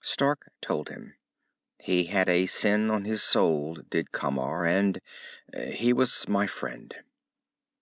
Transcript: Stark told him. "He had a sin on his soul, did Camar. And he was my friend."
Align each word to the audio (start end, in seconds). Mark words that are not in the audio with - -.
Stark 0.00 0.50
told 0.62 0.88
him. 0.88 1.16
"He 1.78 2.04
had 2.04 2.26
a 2.30 2.46
sin 2.46 2.90
on 2.90 3.04
his 3.04 3.22
soul, 3.22 3.74
did 3.74 4.10
Camar. 4.10 4.64
And 4.64 4.98
he 5.54 5.92
was 5.92 6.26
my 6.26 6.46
friend." 6.46 6.94